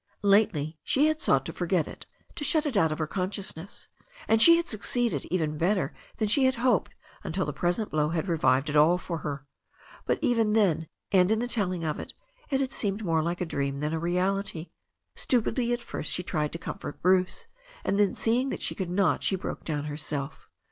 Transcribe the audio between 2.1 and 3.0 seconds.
to shut it out of